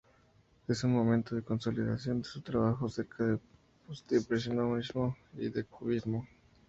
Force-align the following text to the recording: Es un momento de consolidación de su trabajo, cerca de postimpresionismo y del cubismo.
Es 0.67 0.83
un 0.83 0.93
momento 0.93 1.35
de 1.35 1.43
consolidación 1.43 2.23
de 2.23 2.23
su 2.27 2.41
trabajo, 2.41 2.89
cerca 2.89 3.23
de 3.23 3.39
postimpresionismo 3.85 5.13
y 5.37 5.47
del 5.49 5.67
cubismo. 5.67 6.27